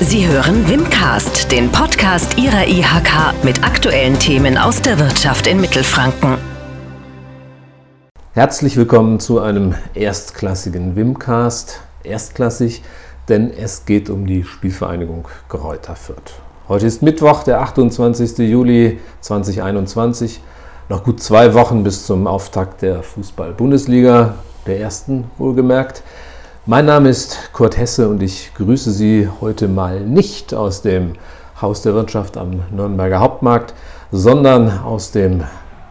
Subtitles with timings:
[0.00, 6.36] Sie hören Wimcast, den Podcast Ihrer IHK mit aktuellen Themen aus der Wirtschaft in Mittelfranken.
[8.32, 11.80] Herzlich willkommen zu einem erstklassigen Wimcast.
[12.02, 12.82] Erstklassig,
[13.28, 16.40] denn es geht um die Spielvereinigung Greuther Fürth.
[16.68, 18.38] Heute ist Mittwoch, der 28.
[18.38, 20.40] Juli 2021.
[20.88, 24.34] Noch gut zwei Wochen bis zum Auftakt der Fußball-Bundesliga,
[24.66, 26.02] der ersten wohlgemerkt.
[26.66, 31.12] Mein Name ist Kurt Hesse und ich grüße Sie heute mal nicht aus dem
[31.60, 33.74] Haus der Wirtschaft am Nürnberger Hauptmarkt,
[34.10, 35.44] sondern aus dem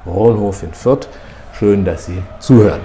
[0.07, 1.09] Rohnhof in Fürth.
[1.53, 2.81] Schön, dass Sie zuhören.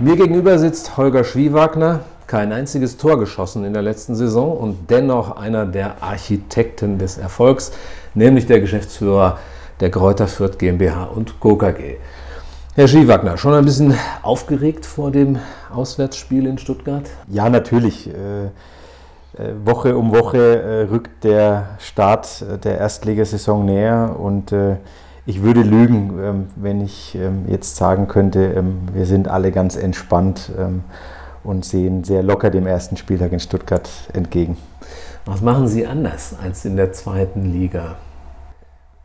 [0.00, 5.36] Mir gegenüber sitzt Holger Schwiewagner, kein einziges Tor geschossen in der letzten Saison und dennoch
[5.36, 7.70] einer der Architekten des Erfolgs,
[8.14, 9.38] nämlich der Geschäftsführer
[9.82, 11.56] der Kräuter Fürth GmbH und Co.
[11.56, 11.96] KG.
[12.76, 15.40] Herr Schiewagner, schon ein bisschen aufgeregt vor dem
[15.74, 17.02] Auswärtsspiel in Stuttgart?
[17.26, 18.08] Ja, natürlich.
[18.08, 24.54] Äh, äh, Woche um Woche äh, rückt der Start der Erstligasaison näher und
[25.26, 29.74] ich würde lügen, ähm, wenn ich ähm, jetzt sagen könnte, ähm, wir sind alle ganz
[29.74, 30.52] entspannt
[31.42, 34.56] und sehen sehr locker dem ersten Spieltag in Stuttgart entgegen.
[35.24, 37.96] Was machen Sie anders als in der zweiten Liga?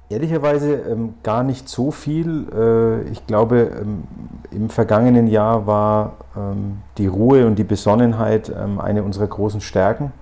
[0.10, 2.48] Ehrlicherweise ähm, gar nicht so viel.
[2.56, 4.04] Äh, ich glaube, ähm,
[4.52, 10.14] im vergangenen Jahr war ähm, die Ruhe und die Besonnenheit ähm, eine unserer großen Stärken.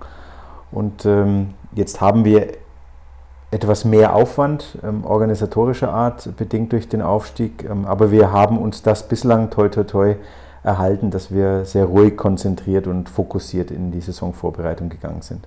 [0.72, 2.48] Und ähm, jetzt haben wir
[3.52, 7.70] etwas mehr Aufwand ähm, organisatorischer Art, bedingt durch den Aufstieg.
[7.86, 10.16] aber wir haben uns das bislang toi toi toi
[10.64, 15.46] erhalten, dass wir sehr ruhig, konzentriert und fokussiert in die Saisonvorbereitung gegangen sind.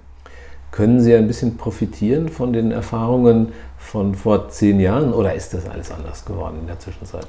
[0.71, 5.67] Können Sie ein bisschen profitieren von den Erfahrungen von vor zehn Jahren oder ist das
[5.67, 7.25] alles anders geworden in der Zwischenzeit?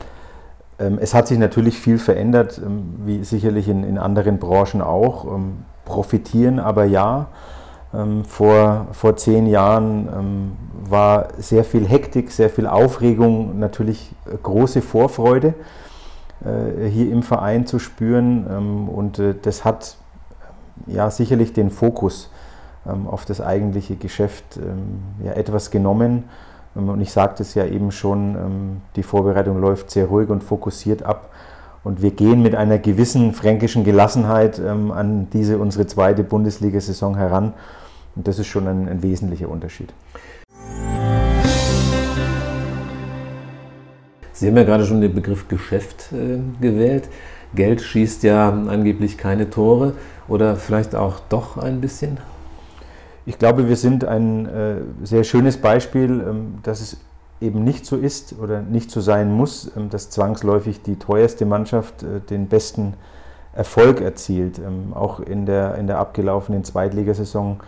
[0.79, 5.25] Ähm, es hat sich natürlich viel verändert, ähm, wie sicherlich in, in anderen Branchen auch.
[5.27, 7.29] Ähm, profitieren aber ja.
[8.29, 10.57] Vor, vor zehn Jahren
[10.89, 14.13] war sehr viel Hektik, sehr viel Aufregung, natürlich
[14.45, 15.55] große Vorfreude
[16.45, 18.87] äh, hier im Verein zu spüren.
[18.87, 19.97] Und äh, das hat
[20.87, 22.31] ja sicherlich den Fokus
[23.09, 26.25] auf das eigentliche Geschäft ähm, ja, etwas genommen.
[26.77, 31.03] Ähm, und ich sagte es ja eben schon, die Vorbereitung läuft sehr ruhig und fokussiert
[31.03, 31.31] ab.
[31.83, 37.55] Und wir gehen mit einer gewissen fränkischen Gelassenheit an diese unsere zweite Bundesliga-Saison heran.
[38.17, 39.95] Und das ist schon ein, ein wesentlicher Unterschied.
[44.41, 47.11] Sie haben ja gerade schon den Begriff Geschäft äh, gewählt.
[47.55, 49.93] Geld schießt ja angeblich keine Tore
[50.29, 52.17] oder vielleicht auch doch ein bisschen?
[53.31, 54.75] Ich glaube, wir sind ein äh,
[55.05, 56.97] sehr schönes Beispiel, ähm, dass es
[57.41, 62.03] eben nicht so ist oder nicht so sein muss, ähm, dass zwangsläufig die teuerste Mannschaft
[62.03, 62.95] äh, den besten
[63.55, 64.59] Erfolg erzielt.
[64.59, 67.61] Ähm, auch in der, in der abgelaufenen Zweitligasaison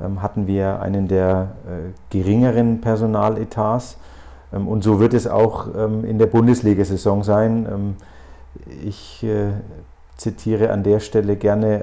[0.00, 3.98] ähm, hatten wir einen der äh, geringeren Personaletats.
[4.54, 7.94] Ähm, und so wird es auch in der Bundesliga-Saison sein.
[8.82, 9.50] ich äh,
[10.16, 11.82] zitiere an der Stelle gerne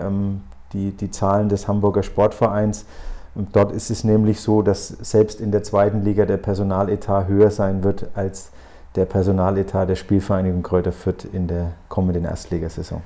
[0.73, 2.85] die, die Zahlen des Hamburger Sportvereins.
[3.33, 7.49] Und dort ist es nämlich so, dass selbst in der zweiten Liga der Personaletat höher
[7.49, 8.51] sein wird als
[8.95, 13.01] der Personaletat der Spielvereinigung Kräuter Fürth in der kommenden Erstligasaison.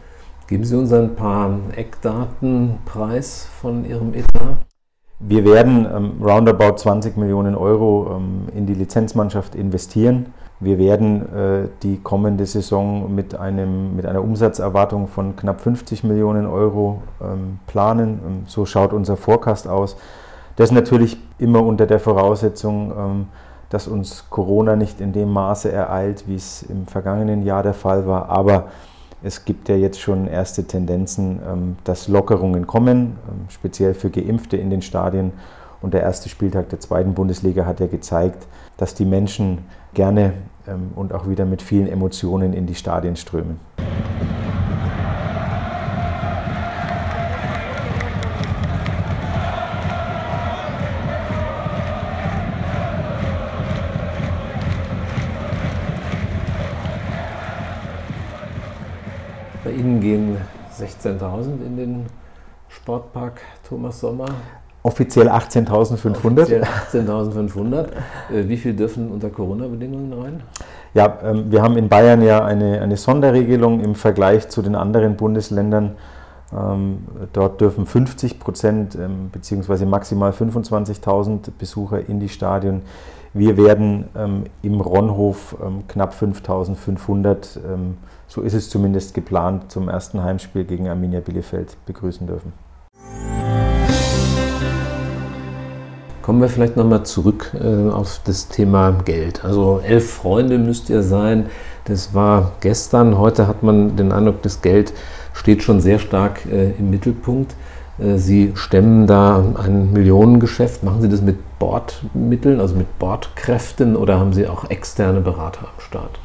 [0.47, 4.59] Geben Sie uns ein paar Eckdaten preis von Ihrem Etat?
[5.19, 10.33] Wir werden ähm, roundabout 20 Millionen Euro ähm, in die Lizenzmannschaft investieren.
[10.59, 16.45] Wir werden äh, die kommende Saison mit, einem, mit einer Umsatzerwartung von knapp 50 Millionen
[16.45, 18.19] Euro ähm, planen.
[18.25, 19.97] Ähm, so schaut unser Forecast aus.
[20.55, 23.27] Das natürlich immer unter der Voraussetzung, ähm,
[23.69, 28.07] dass uns Corona nicht in dem Maße ereilt, wie es im vergangenen Jahr der Fall
[28.07, 28.29] war.
[28.29, 28.67] Aber
[29.22, 33.16] es gibt ja jetzt schon erste Tendenzen, dass Lockerungen kommen,
[33.49, 35.33] speziell für Geimpfte in den Stadien.
[35.85, 40.34] Und der erste Spieltag der zweiten Bundesliga hat ja gezeigt, dass die Menschen gerne
[40.68, 43.59] ähm, und auch wieder mit vielen Emotionen in die Stadien strömen.
[59.64, 60.38] Bei Ihnen gehen
[60.79, 62.05] 16.000 in den
[62.70, 64.26] Sportpark Thomas Sommer.
[64.85, 66.41] Offiziell 18.500.
[66.41, 67.85] Offiziell 18.500.
[68.32, 70.43] Äh, wie viel dürfen unter Corona-Bedingungen rein?
[70.93, 75.16] Ja, ähm, wir haben in Bayern ja eine, eine Sonderregelung im Vergleich zu den anderen
[75.17, 75.96] Bundesländern,
[76.55, 76.99] Ähm,
[77.34, 79.85] dort dürfen 50 Prozent ähm, bzw.
[79.85, 82.84] maximal 25.000 Besucher in die Stadion.
[83.34, 84.05] Wir werden
[84.61, 85.58] im Ronhof
[85.90, 87.59] knapp 5.500,
[88.28, 92.53] so ist es zumindest geplant, zum ersten Heimspiel gegen Arminia Bielefeld begrüßen dürfen.
[96.25, 99.45] Kommen wir vielleicht nochmal zurück äh, auf das Thema Geld.
[99.45, 101.45] Also elf Freunde müsst ihr sein.
[101.83, 103.19] Das war gestern.
[103.19, 104.91] Heute hat man den Eindruck, das Geld
[105.33, 107.53] steht schon sehr stark äh, im Mittelpunkt.
[107.99, 110.81] Äh, Sie stemmen da ein Millionengeschäft.
[110.81, 115.79] Machen Sie das mit Bordmitteln, also mit Bordkräften oder haben Sie auch externe Berater am
[115.79, 116.17] Start?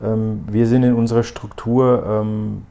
[0.00, 2.62] Ähm, wir sind in unserer Struktur ähm,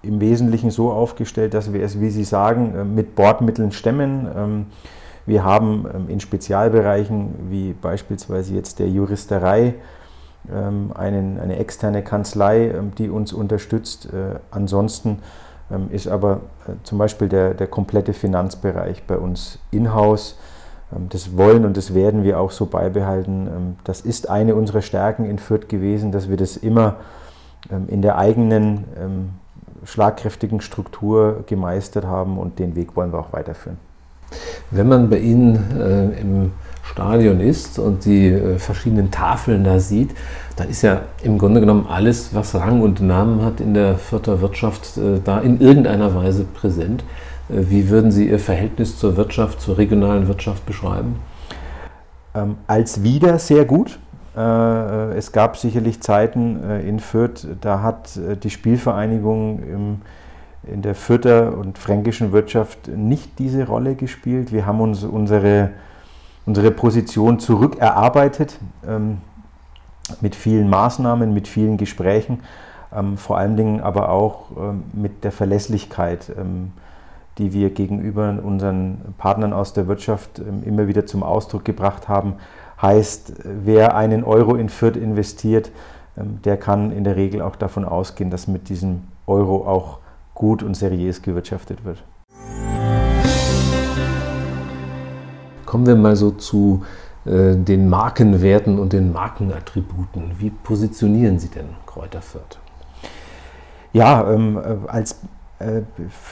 [0.00, 4.26] im Wesentlichen so aufgestellt, dass wir es, wie Sie sagen, äh, mit Bordmitteln stemmen.
[4.34, 4.66] Ähm,
[5.26, 9.74] wir haben in Spezialbereichen wie beispielsweise jetzt der Juristerei
[10.52, 14.08] einen, eine externe Kanzlei, die uns unterstützt.
[14.50, 15.20] Ansonsten
[15.72, 20.38] ähm, ist aber äh, zum Beispiel der, der komplette Finanzbereich bei uns in-house.
[20.94, 23.46] Ähm, das wollen und das werden wir auch so beibehalten.
[23.46, 26.96] Ähm, das ist eine unserer Stärken in Fürth gewesen, dass wir das immer
[27.86, 29.38] in der eigenen
[29.84, 33.78] schlagkräftigen Struktur gemeistert haben und den Weg wollen wir auch weiterführen.
[34.70, 36.52] Wenn man bei Ihnen äh, im
[36.82, 40.10] Stadion ist und die äh, verschiedenen Tafeln da sieht,
[40.56, 44.40] dann ist ja im Grunde genommen alles, was Rang und Namen hat in der Fürther
[44.40, 47.04] Wirtschaft, äh, da in irgendeiner Weise präsent.
[47.48, 51.16] Wie würden Sie Ihr Verhältnis zur Wirtschaft, zur regionalen Wirtschaft beschreiben?
[52.34, 53.98] Ähm, als wieder sehr gut.
[54.36, 60.00] Äh, es gab sicherlich Zeiten äh, in Fürth, da hat äh, die Spielvereinigung im,
[60.64, 64.52] in der Fürther und fränkischen Wirtschaft nicht diese Rolle gespielt.
[64.52, 65.70] Wir haben uns unsere
[66.46, 69.18] unsere Position zurückerarbeitet ähm,
[70.20, 72.40] mit vielen Maßnahmen, mit vielen Gesprächen,
[72.94, 76.72] ähm, vor allen Dingen aber auch ähm, mit der Verlässlichkeit, ähm,
[77.38, 82.34] die wir gegenüber unseren Partnern aus der Wirtschaft ähm, immer wieder zum Ausdruck gebracht haben.
[82.80, 85.70] Heißt, wer einen Euro in Fürth investiert,
[86.18, 90.01] ähm, der kann in der Regel auch davon ausgehen, dass mit diesem Euro auch
[90.42, 92.02] gut und seriös gewirtschaftet wird.
[95.64, 96.82] Kommen wir mal so zu
[97.24, 100.32] äh, den Markenwerten und den Markenattributen.
[100.38, 102.58] Wie positionieren Sie denn Kräuter Fürth?
[103.92, 105.20] Ja, ähm, äh, als
[105.60, 105.82] äh,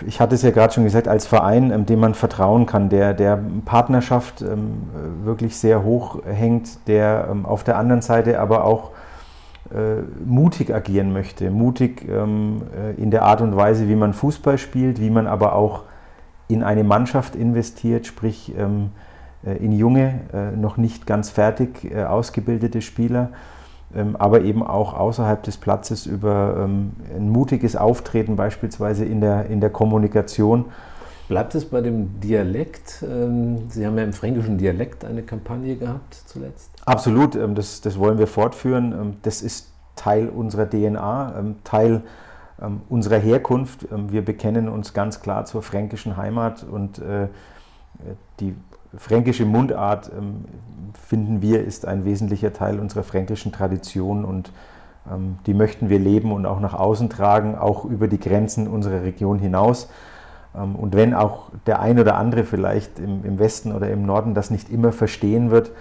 [0.05, 3.15] ich hatte es ja gerade schon gesagt, als Verein, ähm, dem man vertrauen kann, der,
[3.15, 4.89] der Partnerschaft ähm,
[5.23, 8.91] wirklich sehr hoch hängt, der ähm, auf der anderen Seite aber auch
[9.75, 11.51] äh, mutig agieren möchte.
[11.51, 15.55] Mutig ähm, äh, in der Art und Weise, wie man Fußball spielt, wie man aber
[15.55, 15.85] auch
[16.49, 18.91] in eine Mannschaft investiert, sprich ähm,
[19.45, 23.31] äh, in junge, äh, noch nicht ganz fertig äh, ausgebildete Spieler,
[23.95, 29.47] ähm, aber eben auch außerhalb des Platzes über ähm, ein mutiges Auftreten beispielsweise in der,
[29.47, 30.67] in der Kommunikation.
[31.31, 33.03] Bleibt es bei dem Dialekt?
[33.03, 36.71] Ähm, Sie haben ja im fränkischen Dialekt eine Kampagne gehabt zuletzt.
[36.85, 39.17] Absolut, das, das wollen wir fortführen.
[39.23, 42.03] Das ist Teil unserer DNA, Teil
[42.89, 43.87] unserer Herkunft.
[43.91, 47.01] Wir bekennen uns ganz klar zur fränkischen Heimat und
[48.41, 48.55] die
[48.97, 50.45] fränkische Mundart, ähm,
[51.07, 54.51] finden wir, ist ein wesentlicher Teil unserer fränkischen Tradition und
[55.11, 59.03] ähm, die möchten wir leben und auch nach außen tragen, auch über die Grenzen unserer
[59.03, 59.89] Region hinaus.
[60.55, 64.35] Ähm, und wenn auch der ein oder andere vielleicht im, im, Westen oder im Norden
[64.35, 65.73] das nicht immer verstehen wird,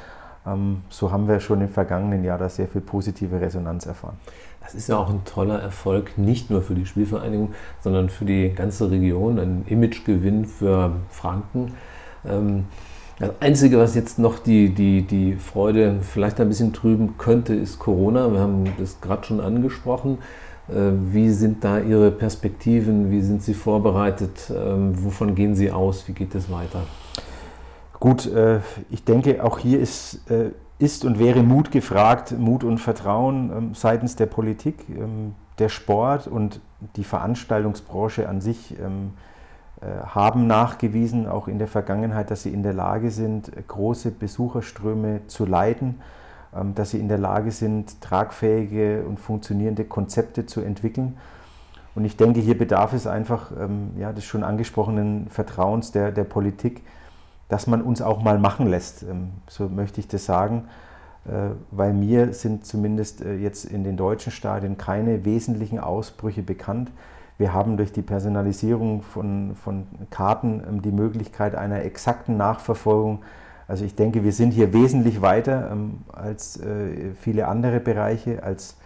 [0.45, 4.17] ähm, so haben wir schon im vergangenen Jahr da sehr viel positive Resonanz erfahren.
[4.61, 8.53] Das ist ja auch ein toller Erfolg, nicht nur für die Spielvereinigung, sondern für die
[8.53, 11.73] ganze Region, ein Imagegewinn für Franken.
[12.27, 12.65] Ähm,
[13.19, 17.77] das Einzige, was jetzt noch die, die, die Freude vielleicht ein bisschen trüben könnte, ist
[17.77, 18.31] Corona.
[18.31, 20.19] Wir haben das gerade schon angesprochen.
[20.71, 23.11] Äh, wie sind da Ihre Perspektiven?
[23.11, 24.51] Wie sind Sie vorbereitet?
[24.55, 26.07] Ähm, wovon gehen Sie aus?
[26.07, 26.81] Wie geht es weiter?
[27.99, 28.59] Gut, äh,
[28.89, 33.73] ich denke, auch hier ist, äh, ist und wäre Mut gefragt, Mut und Vertrauen ähm,
[33.73, 36.61] seitens der Politik, ähm, der Sport und
[36.95, 38.77] die Veranstaltungsbranche an sich
[40.05, 45.45] haben nachgewiesen, auch in der Vergangenheit, dass sie in der Lage sind, große Besucherströme zu
[45.45, 45.95] leiten,
[46.73, 51.17] dass sie in der Lage sind, tragfähige und funktionierende Konzepte zu entwickeln.
[51.95, 56.23] Und ich denke, hier bedarf es einfach ähm, ja, des schon angesprochenen Vertrauens der, der
[56.23, 56.83] Politik,
[57.49, 59.03] dass man uns auch mal machen lässt.
[59.03, 60.65] Ähm, so möchte ich das sagen,
[61.25, 61.31] äh,
[61.71, 66.91] weil mir sind zumindest äh, jetzt in den deutschen Stadien keine wesentlichen Ausbrüche bekannt.
[67.37, 73.19] Wir haben durch die Personalisierung von, von Karten ähm, die Möglichkeit einer exakten Nachverfolgung.
[73.69, 78.77] Also ich denke, wir sind hier wesentlich weiter ähm, als äh, viele andere Bereiche, als,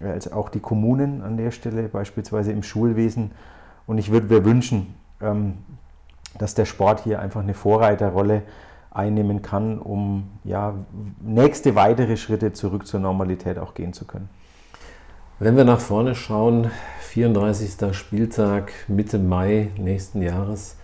[0.00, 3.32] äh, als auch die Kommunen an der Stelle, beispielsweise im Schulwesen.
[3.86, 5.58] Und ich würde mir wünschen, ähm,
[6.38, 8.44] dass der Sport hier einfach eine Vorreiterrolle
[8.90, 10.72] einnehmen kann, um ja,
[11.20, 14.30] nächste weitere Schritte zurück zur Normalität auch gehen zu können.
[15.38, 17.94] Wenn wir nach vorne schauen, 34.
[17.94, 20.78] Spieltag Mitte Mai nächsten Jahres,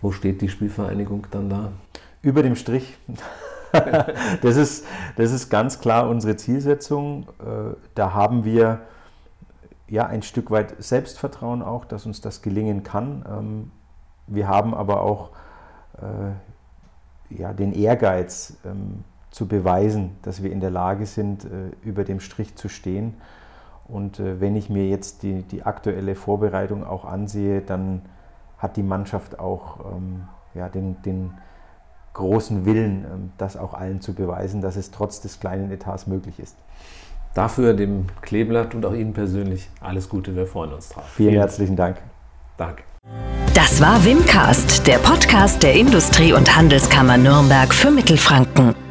[0.00, 1.72] wo steht die Spielvereinigung dann da?
[2.26, 2.98] Über dem Strich.
[4.42, 7.28] das, ist, das ist ganz klar unsere Zielsetzung.
[7.38, 8.80] Äh, da haben wir
[9.86, 13.24] ja ein Stück weit Selbstvertrauen auch, dass uns das gelingen kann.
[13.30, 13.70] Ähm,
[14.26, 15.30] wir haben aber auch
[15.98, 22.02] äh, ja, den Ehrgeiz ähm, zu beweisen, dass wir in der Lage sind, äh, über
[22.02, 23.14] dem Strich zu stehen.
[23.86, 28.02] Und wenn ich mir jetzt die, die aktuelle Vorbereitung auch ansehe, dann
[28.58, 31.30] hat die Mannschaft auch ähm, ja, den, den
[32.16, 36.56] großen Willen, das auch allen zu beweisen, dass es trotz des kleinen Etats möglich ist.
[37.34, 40.34] Dafür dem Kleeblatt und auch Ihnen persönlich alles Gute.
[40.34, 41.04] Wir freuen uns drauf.
[41.14, 41.98] Vielen, Vielen herzlichen Dank.
[42.56, 42.82] Danke.
[43.54, 48.85] Das war Wimcast, der Podcast der Industrie- und Handelskammer Nürnberg für Mittelfranken.